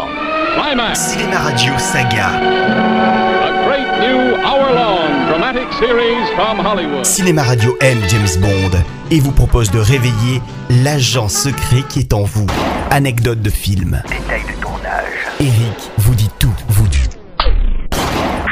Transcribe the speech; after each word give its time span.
Bond. 0.00 0.62
Climax, 0.62 0.98
Cinéma 1.00 1.38
Radio 1.38 1.72
Saga. 1.78 2.28
a 2.36 3.66
great 3.66 4.00
new 4.00 4.34
hour-long 4.44 5.26
dramatic 5.28 5.66
series 5.78 6.28
from 6.34 6.58
Hollywood. 6.58 7.04
Cinéma 7.04 7.42
Radio 7.42 7.76
aime 7.80 8.00
James 8.08 8.40
Bond 8.40 8.78
et 9.10 9.20
vous 9.20 9.32
propose 9.32 9.70
de 9.70 9.78
réveiller 9.78 10.40
l'agent 10.82 11.28
secret 11.28 11.82
qui 11.88 12.00
est 12.00 12.12
en 12.12 12.22
vous. 12.24 12.46
Anecdote 12.90 13.40
de 13.42 13.50
film. 13.50 14.02
Détail 14.08 14.42
de 14.42 14.60
tournage. 14.60 15.04
Eric 15.40 15.90
vous 15.98 16.14
dit 16.14 16.30
tout, 16.38 16.54
vous 16.68 16.88
dit. 16.88 16.98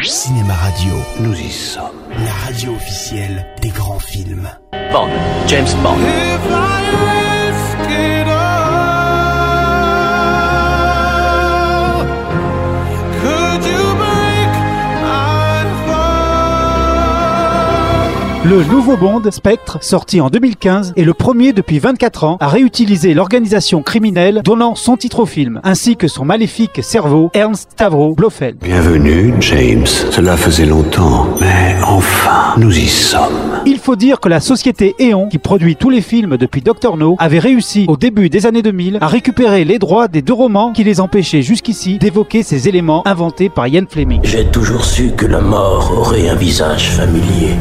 Cinéma 0.02 0.54
Radio, 0.54 0.94
Nous 1.20 1.34
y 1.34 1.50
sommes. 1.50 1.82
la 2.10 2.32
radio 2.46 2.72
officielle 2.74 3.46
des 3.62 3.68
grands 3.70 3.98
films. 3.98 4.48
Bond, 4.92 5.08
James 5.48 5.66
Bond. 5.82 5.96
Le 18.48 18.64
nouveau 18.64 18.96
Bond, 18.96 19.20
Spectre, 19.30 19.76
sorti 19.82 20.22
en 20.22 20.30
2015, 20.30 20.94
est 20.96 21.04
le 21.04 21.12
premier 21.12 21.52
depuis 21.52 21.78
24 21.78 22.24
ans 22.24 22.36
à 22.40 22.48
réutiliser 22.48 23.12
l'organisation 23.12 23.82
criminelle 23.82 24.40
donnant 24.42 24.74
son 24.74 24.96
titre 24.96 25.20
au 25.20 25.26
film, 25.26 25.60
ainsi 25.64 25.96
que 25.96 26.08
son 26.08 26.24
maléfique 26.24 26.82
cerveau, 26.82 27.30
Ernst 27.34 27.72
Stavro 27.72 28.14
Blofeld. 28.14 28.56
Bienvenue, 28.62 29.34
James. 29.40 29.84
Cela 29.84 30.38
faisait 30.38 30.64
longtemps, 30.64 31.26
mais 31.42 31.76
enfin, 31.84 32.54
nous 32.56 32.74
y 32.74 32.86
sommes. 32.86 33.60
Il 33.66 33.76
faut 33.76 33.96
dire 33.96 34.18
que 34.18 34.30
la 34.30 34.40
société 34.40 34.94
Eon, 34.98 35.28
qui 35.28 35.36
produit 35.36 35.76
tous 35.76 35.90
les 35.90 36.00
films 36.00 36.38
depuis 36.38 36.62
Doctor 36.62 36.96
No, 36.96 37.16
avait 37.18 37.40
réussi 37.40 37.84
au 37.86 37.98
début 37.98 38.30
des 38.30 38.46
années 38.46 38.62
2000 38.62 38.96
à 39.02 39.08
récupérer 39.08 39.66
les 39.66 39.78
droits 39.78 40.08
des 40.08 40.22
deux 40.22 40.32
romans 40.32 40.72
qui 40.72 40.84
les 40.84 41.00
empêchaient 41.00 41.42
jusqu'ici 41.42 41.98
d'évoquer 41.98 42.42
ces 42.42 42.66
éléments 42.66 43.06
inventés 43.06 43.50
par 43.50 43.68
Ian 43.68 43.84
Fleming. 43.86 44.22
J'ai 44.22 44.46
toujours 44.46 44.86
su 44.86 45.12
que 45.14 45.26
la 45.26 45.42
mort 45.42 45.92
aurait 45.98 46.30
un 46.30 46.34
visage 46.34 46.88
familier. 46.88 47.54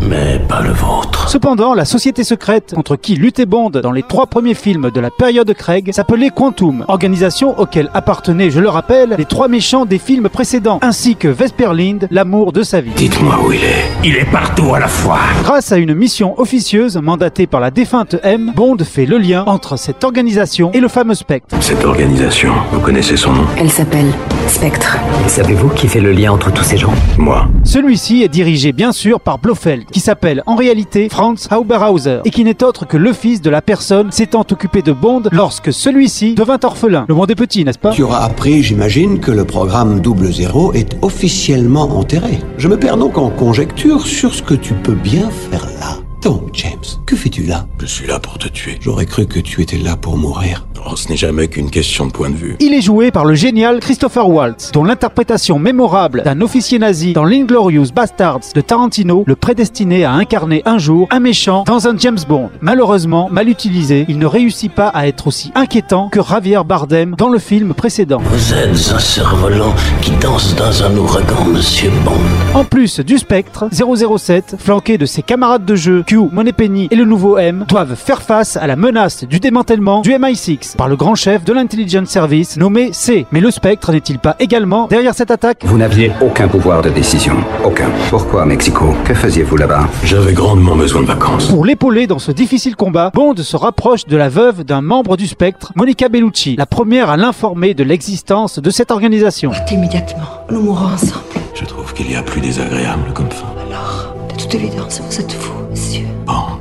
Mais 0.00 0.40
pas 0.48 0.62
le 0.62 0.72
vôtre. 0.72 1.28
Cependant, 1.28 1.74
la 1.74 1.84
société 1.84 2.24
secrète 2.24 2.72
contre 2.74 2.96
qui 2.96 3.14
luttait 3.14 3.46
Bond 3.46 3.70
dans 3.70 3.92
les 3.92 4.02
trois 4.02 4.26
premiers 4.26 4.54
films 4.54 4.90
de 4.90 5.00
la 5.00 5.10
période 5.10 5.52
Craig 5.54 5.92
s'appelait 5.92 6.30
Quantum, 6.30 6.84
organisation 6.88 7.58
auquel 7.58 7.90
appartenaient, 7.94 8.50
je 8.50 8.60
le 8.60 8.68
rappelle, 8.68 9.14
les 9.18 9.24
trois 9.24 9.48
méchants 9.48 9.84
des 9.84 9.98
films 9.98 10.28
précédents, 10.28 10.78
ainsi 10.82 11.16
que 11.16 11.28
Vesper 11.28 11.72
Lind, 11.74 12.08
l'amour 12.10 12.52
de 12.52 12.62
sa 12.62 12.80
vie. 12.80 12.92
Dites-moi 12.96 13.38
où 13.46 13.52
il 13.52 13.62
est. 13.62 13.84
Il 14.04 14.16
est 14.16 14.30
partout 14.30 14.74
à 14.74 14.78
la 14.78 14.88
fois. 14.88 15.18
Grâce 15.42 15.72
à 15.72 15.76
une 15.76 15.94
mission 15.94 16.38
officieuse 16.40 16.96
mandatée 16.96 17.46
par 17.46 17.60
la 17.60 17.70
défunte 17.70 18.16
M, 18.22 18.52
Bond 18.56 18.78
fait 18.84 19.06
le 19.06 19.18
lien 19.18 19.44
entre 19.46 19.76
cette 19.76 20.02
organisation 20.04 20.72
et 20.72 20.80
le 20.80 20.88
fameux 20.88 21.14
Spectre. 21.14 21.56
Cette 21.60 21.84
organisation, 21.84 22.52
vous 22.72 22.80
connaissez 22.80 23.16
son 23.16 23.32
nom? 23.32 23.44
Elle 23.58 23.70
s'appelle 23.70 24.12
Spectre. 24.50 24.98
Savez-vous 25.28 25.68
qui 25.68 25.86
fait 25.86 26.00
le 26.00 26.10
lien 26.10 26.32
entre 26.32 26.52
tous 26.52 26.64
ces 26.64 26.76
gens? 26.76 26.92
Moi. 27.16 27.48
Celui-ci 27.64 28.24
est 28.24 28.28
dirigé 28.28 28.72
bien 28.72 28.90
sûr 28.90 29.20
par 29.20 29.38
Blofeld, 29.38 29.84
qui 29.86 30.00
s'appelle 30.00 30.42
en 30.44 30.56
réalité 30.56 31.08
Franz 31.08 31.48
Hauberhauser, 31.54 32.18
et 32.24 32.30
qui 32.30 32.42
n'est 32.42 32.62
autre 32.64 32.84
que 32.84 32.96
le 32.96 33.12
fils 33.12 33.40
de 33.40 33.48
la 33.48 33.62
personne 33.62 34.10
s'étant 34.10 34.44
occupé 34.50 34.82
de 34.82 34.92
Bond 34.92 35.22
lorsque 35.30 35.72
celui-ci 35.72 36.34
devint 36.34 36.58
orphelin. 36.62 37.06
Le 37.08 37.14
monde 37.14 37.30
est 37.30 37.36
petit, 37.36 37.64
n'est-ce 37.64 37.78
pas? 37.78 37.92
Tu 37.92 38.02
auras 38.02 38.24
appris, 38.24 38.62
j'imagine, 38.62 39.20
que 39.20 39.30
le 39.30 39.44
programme 39.44 40.00
Double 40.00 40.32
Zéro 40.32 40.72
est 40.72 40.96
officiellement 41.00 41.96
enterré. 41.96 42.40
Je 42.58 42.66
me 42.66 42.76
perds 42.76 42.96
donc 42.96 43.18
en 43.18 43.30
conjecture 43.30 44.04
sur 44.04 44.34
ce 44.34 44.42
que 44.42 44.54
tu 44.54 44.74
peux 44.74 44.94
bien 44.94 45.30
faire 45.30 45.66
là. 45.80 45.96
Donc, 46.22 46.50
James, 46.52 46.74
que 47.06 47.16
fais-tu 47.16 47.44
là? 47.44 47.66
Je 47.80 47.86
suis 47.86 48.06
là 48.06 48.18
pour 48.18 48.36
te 48.36 48.46
tuer. 48.46 48.78
J'aurais 48.82 49.06
cru 49.06 49.26
que 49.26 49.40
tu 49.40 49.62
étais 49.62 49.78
là 49.78 49.96
pour 49.96 50.18
mourir. 50.18 50.66
Oh, 50.92 50.96
ce 50.96 51.08
n'est 51.08 51.16
jamais 51.16 51.46
qu'une 51.46 51.70
question 51.70 52.06
de 52.06 52.10
point 52.10 52.30
de 52.30 52.34
vue. 52.34 52.56
Il 52.58 52.74
est 52.74 52.80
joué 52.80 53.12
par 53.12 53.24
le 53.24 53.34
génial 53.34 53.78
Christopher 53.78 54.28
Waltz, 54.28 54.72
dont 54.72 54.82
l'interprétation 54.82 55.60
mémorable 55.60 56.22
d'un 56.24 56.40
officier 56.40 56.80
nazi 56.80 57.12
dans 57.12 57.22
l'Inglorious 57.22 57.92
Bastards 57.94 58.40
de 58.56 58.60
Tarantino 58.60 59.22
le 59.24 59.36
prédestinait 59.36 60.02
à 60.02 60.10
incarner 60.10 60.62
un 60.64 60.78
jour 60.78 61.06
un 61.12 61.20
méchant 61.20 61.62
dans 61.64 61.86
un 61.86 61.96
James 61.96 62.18
Bond. 62.28 62.50
Malheureusement, 62.60 63.28
mal 63.30 63.48
utilisé, 63.48 64.04
il 64.08 64.18
ne 64.18 64.26
réussit 64.26 64.72
pas 64.72 64.88
à 64.88 65.06
être 65.06 65.28
aussi 65.28 65.52
inquiétant 65.54 66.08
que 66.08 66.20
Javier 66.20 66.62
Bardem 66.66 67.14
dans 67.16 67.28
le 67.28 67.38
film 67.38 67.72
précédent. 67.72 68.20
Vous 68.24 68.54
êtes 68.54 68.92
un 68.92 68.98
cerf-volant 68.98 69.74
qui 70.02 70.10
danse 70.20 70.56
dans 70.56 70.82
un 70.82 70.96
ouragan, 70.96 71.44
monsieur 71.44 71.90
Bond. 72.04 72.58
En 72.58 72.64
plus 72.64 72.98
du 72.98 73.18
Spectre, 73.18 73.68
007, 73.70 74.56
flanqué 74.58 74.98
de 74.98 75.06
ses 75.06 75.22
camarades 75.22 75.64
de 75.64 75.76
jeu 75.76 76.02
Q, 76.04 76.18
Moneypenny 76.32 76.88
et 76.90 76.96
le 76.96 77.04
nouveau 77.04 77.38
M, 77.38 77.64
doivent 77.68 77.94
faire 77.94 78.22
face 78.22 78.56
à 78.56 78.66
la 78.66 78.74
menace 78.74 79.22
du 79.22 79.38
démantèlement 79.38 80.00
du 80.00 80.10
MI6 80.10 80.79
par 80.80 80.88
le 80.88 80.96
grand 80.96 81.14
chef 81.14 81.44
de 81.44 81.52
l'intelligence 81.52 82.08
service 82.08 82.56
nommé 82.56 82.94
C. 82.94 83.26
Mais 83.32 83.40
le 83.40 83.50
Spectre 83.50 83.92
n'est-il 83.92 84.18
pas 84.18 84.34
également 84.38 84.86
derrière 84.86 85.14
cette 85.14 85.30
attaque? 85.30 85.62
Vous 85.66 85.76
n'aviez 85.76 86.10
aucun 86.22 86.48
pouvoir 86.48 86.80
de 86.80 86.88
décision. 86.88 87.34
Aucun. 87.62 87.90
Pourquoi 88.08 88.46
Mexico? 88.46 88.94
Que 89.04 89.12
faisiez-vous 89.12 89.58
là-bas? 89.58 89.86
J'avais 90.04 90.32
grandement 90.32 90.74
besoin 90.76 91.02
de 91.02 91.06
vacances. 91.06 91.48
Pour 91.48 91.66
l'épauler 91.66 92.06
dans 92.06 92.18
ce 92.18 92.32
difficile 92.32 92.76
combat, 92.76 93.10
Bond 93.12 93.36
se 93.36 93.58
rapproche 93.58 94.06
de 94.06 94.16
la 94.16 94.30
veuve 94.30 94.64
d'un 94.64 94.80
membre 94.80 95.18
du 95.18 95.26
Spectre, 95.26 95.70
Monica 95.76 96.08
Bellucci, 96.08 96.56
la 96.56 96.64
première 96.64 97.10
à 97.10 97.18
l'informer 97.18 97.74
de 97.74 97.84
l'existence 97.84 98.58
de 98.58 98.70
cette 98.70 98.90
organisation. 98.90 99.50
Immédiatement, 99.70 100.46
nous 100.50 100.62
mourrons 100.62 100.94
ensemble. 100.94 101.24
Je 101.56 101.66
trouve 101.66 101.92
qu'il 101.92 102.10
y 102.10 102.16
a 102.16 102.22
plus 102.22 102.40
désagréable 102.40 103.12
comme 103.12 103.30
fin. 103.30 103.48
Alors, 103.68 104.14
de 104.30 104.42
toute 104.42 104.54
évidence, 104.54 105.02
vous 105.06 105.20
êtes 105.20 105.32
fou, 105.32 105.52
monsieur. 105.70 106.06
Bond. 106.24 106.59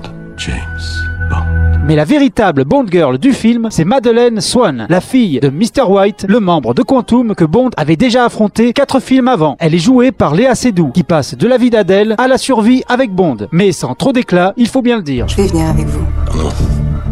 Mais 1.90 1.96
la 1.96 2.06
véritable 2.06 2.66
Bond 2.66 2.86
Girl 2.88 3.18
du 3.18 3.34
film, 3.34 3.70
c'est 3.72 3.84
Madeleine 3.84 4.42
Swan, 4.42 4.86
la 4.92 5.02
fille 5.02 5.40
de 5.40 5.50
Mr. 5.50 5.90
White, 5.90 6.28
le 6.30 6.40
membre 6.40 6.76
de 6.76 6.84
Quantum 6.84 7.34
que 7.34 7.46
Bond 7.46 7.72
avait 7.78 7.96
déjà 7.96 8.26
affronté 8.26 8.74
quatre 8.74 9.00
films 9.00 9.28
avant. 9.28 9.56
Elle 9.58 9.74
est 9.74 9.80
jouée 9.80 10.12
par 10.12 10.36
Léa 10.36 10.54
Seydoux, 10.54 10.92
qui 10.94 11.02
passe 11.02 11.36
de 11.36 11.48
la 11.48 11.58
vie 11.58 11.72
d'Adèle 11.72 12.14
à 12.20 12.28
la 12.28 12.38
survie 12.38 12.84
avec 12.88 13.12
Bond. 13.12 13.38
Mais 13.52 13.72
sans 13.72 13.96
trop 13.96 14.14
d'éclat, 14.14 14.54
il 14.56 14.68
faut 14.68 14.84
bien 14.84 14.98
le 14.98 15.02
dire. 15.02 15.28
Je 15.30 15.38
vais 15.38 15.48
venir 15.48 15.68
avec 15.68 15.88
vous. 15.88 16.06
Non, 16.38 16.50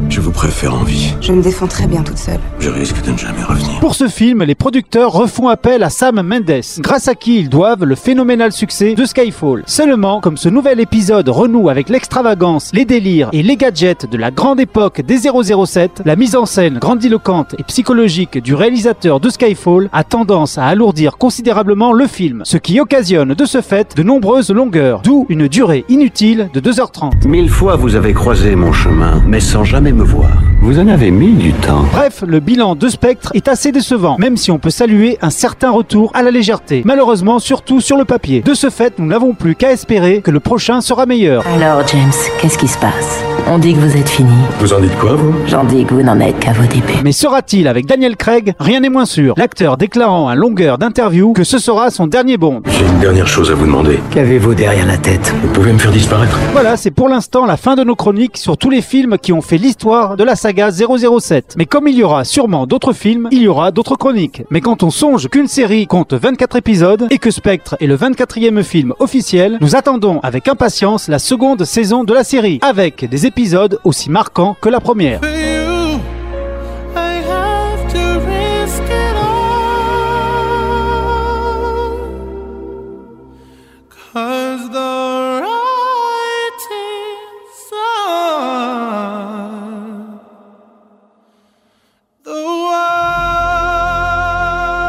je 0.09 0.21
vous 0.21 0.31
préfère 0.31 0.73
en 0.73 0.83
vie. 0.83 1.13
Je 1.21 1.33
me 1.33 1.41
défends 1.41 1.67
très 1.67 1.87
bien 1.87 2.01
toute 2.01 2.17
seule. 2.17 2.39
Je 2.59 2.69
risque 2.69 3.03
de 3.03 3.11
ne 3.11 3.17
jamais 3.17 3.43
revenir. 3.43 3.79
Pour 3.79 3.95
ce 3.95 4.07
film, 4.07 4.43
les 4.43 4.55
producteurs 4.55 5.11
refont 5.11 5.47
appel 5.47 5.83
à 5.83 5.89
Sam 5.89 6.21
Mendes, 6.21 6.61
grâce 6.79 7.07
à 7.07 7.15
qui 7.15 7.39
ils 7.39 7.49
doivent 7.49 7.83
le 7.83 7.95
phénoménal 7.95 8.51
succès 8.51 8.95
de 8.95 9.05
Skyfall. 9.05 9.63
Seulement, 9.65 10.21
comme 10.21 10.37
ce 10.37 10.49
nouvel 10.49 10.79
épisode 10.79 11.29
renoue 11.29 11.69
avec 11.69 11.89
l'extravagance, 11.89 12.71
les 12.73 12.85
délires 12.85 13.29
et 13.33 13.43
les 13.43 13.57
gadgets 13.57 14.09
de 14.09 14.17
la 14.17 14.31
grande 14.31 14.59
époque 14.59 15.01
des 15.01 15.19
007, 15.19 16.03
la 16.05 16.15
mise 16.15 16.35
en 16.35 16.45
scène 16.45 16.77
grandiloquente 16.79 17.55
et 17.57 17.63
psychologique 17.63 18.37
du 18.37 18.55
réalisateur 18.55 19.19
de 19.19 19.29
Skyfall 19.29 19.89
a 19.91 20.03
tendance 20.03 20.57
à 20.57 20.65
alourdir 20.65 21.17
considérablement 21.17 21.93
le 21.93 22.07
film, 22.07 22.41
ce 22.45 22.57
qui 22.57 22.79
occasionne 22.79 23.33
de 23.33 23.45
ce 23.45 23.61
fait 23.61 23.95
de 23.95 24.03
nombreuses 24.03 24.51
longueurs, 24.51 25.01
d'où 25.03 25.25
une 25.29 25.47
durée 25.47 25.85
inutile 25.89 26.49
de 26.53 26.59
2h30. 26.59 27.27
Mille 27.27 27.49
fois 27.49 27.75
vous 27.75 27.95
avez 27.95 28.13
croisé 28.13 28.55
mon 28.55 28.71
chemin, 28.71 29.21
mais 29.27 29.39
sans 29.39 29.63
jamais 29.63 29.91
me 29.97 30.03
voir. 30.03 30.56
Vous 30.67 30.79
en 30.79 30.89
avez 30.89 31.11
mis 31.11 31.31
du 31.31 31.53
temps. 31.53 31.85
Bref, 31.93 32.25
le 32.27 32.41
bilan 32.41 32.75
de 32.75 32.89
Spectre 32.89 33.31
est 33.33 33.47
assez 33.47 33.71
décevant, 33.71 34.17
même 34.19 34.35
si 34.35 34.51
on 34.51 34.59
peut 34.59 34.69
saluer 34.69 35.17
un 35.21 35.29
certain 35.29 35.71
retour 35.71 36.11
à 36.13 36.21
la 36.23 36.29
légèreté. 36.29 36.81
Malheureusement, 36.83 37.39
surtout 37.39 37.79
sur 37.79 37.95
le 37.95 38.03
papier. 38.03 38.41
De 38.41 38.53
ce 38.53 38.69
fait, 38.69 38.99
nous 38.99 39.05
n'avons 39.05 39.33
plus 39.33 39.55
qu'à 39.55 39.71
espérer 39.71 40.19
que 40.19 40.29
le 40.29 40.41
prochain 40.41 40.81
sera 40.81 41.05
meilleur. 41.05 41.45
Alors, 41.47 41.87
James, 41.87 42.11
qu'est-ce 42.41 42.57
qui 42.57 42.67
se 42.67 42.77
passe? 42.79 43.23
On 43.49 43.59
dit 43.59 43.75
que 43.75 43.79
vous 43.79 43.95
êtes 43.95 44.09
fini. 44.09 44.29
Vous 44.59 44.73
en 44.73 44.81
dites 44.81 44.97
quoi, 44.97 45.13
vous? 45.13 45.33
J'en 45.47 45.63
dis 45.63 45.85
que 45.85 45.93
vous 45.93 46.03
n'en 46.03 46.19
êtes 46.19 46.37
qu'à 46.39 46.51
vos 46.51 46.67
débuts. 46.67 46.99
Mais 47.01 47.13
sera-t-il 47.13 47.69
avec 47.69 47.85
Daniel 47.85 48.17
Craig? 48.17 48.53
Rien 48.59 48.81
n'est 48.81 48.89
moins 48.89 49.05
sûr. 49.05 49.35
L'acteur 49.37 49.77
déclarant 49.77 50.27
à 50.27 50.35
longueur 50.35 50.77
d'interview 50.77 51.31
que 51.31 51.45
ce 51.45 51.59
sera 51.59 51.91
son 51.91 52.07
dernier 52.07 52.35
Bond. 52.35 52.61
J'ai 52.65 52.85
une 52.85 52.99
dernière 52.99 53.27
chose 53.27 53.49
à 53.51 53.53
vous 53.53 53.65
demander. 53.65 54.01
Qu'avez-vous 54.11 54.53
derrière 54.53 54.85
la 54.85 54.97
tête? 54.97 55.33
Vous 55.43 55.53
pouvez 55.53 55.71
me 55.71 55.77
faire 55.77 55.93
disparaître 55.93 56.37
Voilà, 56.51 56.75
c'est 56.75 56.91
pour 56.91 57.07
l'instant 57.07 57.45
la 57.45 57.55
fin 57.55 57.75
de 57.75 57.85
nos 57.85 57.95
chroniques 57.95 58.35
sur 58.35 58.57
tous 58.57 58.69
les 58.69 58.81
films 58.81 59.17
qui 59.17 59.31
ont 59.31 59.41
fait 59.41 59.57
l'histoire 59.57 60.17
de 60.17 60.25
la 60.25 60.35
saga 60.35 60.56
007. 60.71 61.55
Mais 61.57 61.65
comme 61.65 61.87
il 61.87 61.95
y 61.95 62.03
aura 62.03 62.23
sûrement 62.23 62.67
d'autres 62.67 62.93
films, 62.93 63.29
il 63.31 63.43
y 63.43 63.47
aura 63.47 63.71
d'autres 63.71 63.95
chroniques. 63.95 64.43
Mais 64.49 64.61
quand 64.61 64.83
on 64.83 64.89
songe 64.89 65.29
qu'une 65.29 65.47
série 65.47 65.87
compte 65.87 66.13
24 66.13 66.55
épisodes 66.57 67.07
et 67.09 67.17
que 67.17 67.31
Spectre 67.31 67.75
est 67.79 67.87
le 67.87 67.97
24e 67.97 68.63
film 68.63 68.93
officiel, 68.99 69.57
nous 69.61 69.75
attendons 69.75 70.19
avec 70.21 70.47
impatience 70.47 71.07
la 71.07 71.19
seconde 71.19 71.63
saison 71.65 72.03
de 72.03 72.13
la 72.13 72.23
série, 72.23 72.59
avec 72.61 73.05
des 73.09 73.25
épisodes 73.25 73.79
aussi 73.83 74.09
marquants 74.09 74.55
que 74.59 74.69
la 74.69 74.79
première. 74.79 75.21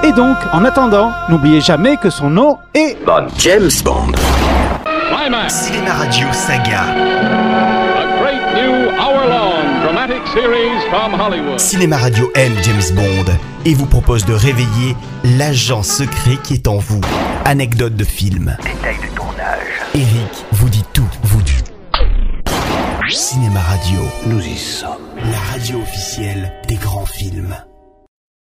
Et 0.09 0.13
donc, 0.13 0.37
en 0.53 0.65
attendant, 0.65 1.13
n'oubliez 1.29 1.61
jamais 1.61 1.97
que 1.99 2.09
son 2.09 2.31
nom 2.31 2.59
est 2.75 2.97
Bond. 3.05 3.27
James 3.39 3.69
Bond. 3.85 4.13
Climax, 5.11 5.55
Cinéma 5.55 5.93
Radio 5.93 6.27
Saga. 6.33 6.83
a 6.83 8.19
great 8.21 8.55
new 8.55 8.89
hour-long 8.99 9.83
dramatic 9.83 10.23
series 10.33 10.81
from 10.89 11.13
Hollywood. 11.21 11.59
Cinéma 11.61 11.99
Radio 11.99 12.31
aime 12.35 12.55
James 12.63 12.95
Bond 12.95 13.33
et 13.67 13.75
vous 13.75 13.85
propose 13.87 14.25
de 14.25 14.33
réveiller 14.33 14.97
l'agent 15.25 15.83
secret 15.83 16.39
qui 16.43 16.55
est 16.55 16.69
en 16.69 16.79
vous. 16.79 17.01
Anecdote 17.45 17.95
de 17.95 18.05
film. 18.05 18.57
Détail 18.63 18.97
de 19.11 19.15
tournage. 19.15 19.59
Eric 19.95 20.45
vous 20.53 20.69
dit 20.71 20.85
tout, 20.95 21.09
vous 21.23 21.43
dit. 21.43 21.55
Cinéma 23.11 23.61
Radio, 23.61 24.01
Nous 24.27 24.41
y 24.41 24.57
sommes. 24.57 24.89
la 25.17 25.39
radio 25.53 25.81
officielle. 25.81 26.53